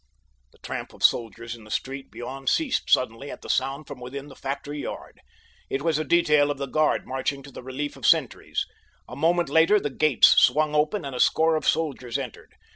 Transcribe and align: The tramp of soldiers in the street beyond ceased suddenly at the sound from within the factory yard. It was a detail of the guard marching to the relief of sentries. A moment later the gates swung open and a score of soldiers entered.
The 0.51 0.57
tramp 0.63 0.95
of 0.95 1.03
soldiers 1.03 1.53
in 1.55 1.63
the 1.63 1.69
street 1.69 2.09
beyond 2.09 2.49
ceased 2.49 2.89
suddenly 2.89 3.29
at 3.29 3.43
the 3.43 3.49
sound 3.51 3.85
from 3.85 3.99
within 3.99 4.29
the 4.29 4.35
factory 4.35 4.81
yard. 4.81 5.21
It 5.69 5.83
was 5.83 5.99
a 5.99 6.03
detail 6.03 6.49
of 6.49 6.57
the 6.57 6.65
guard 6.65 7.05
marching 7.05 7.43
to 7.43 7.51
the 7.51 7.61
relief 7.61 7.95
of 7.95 8.07
sentries. 8.07 8.65
A 9.07 9.15
moment 9.15 9.47
later 9.49 9.79
the 9.79 9.91
gates 9.91 10.29
swung 10.41 10.73
open 10.73 11.05
and 11.05 11.15
a 11.15 11.19
score 11.19 11.55
of 11.55 11.67
soldiers 11.67 12.17
entered. 12.17 12.55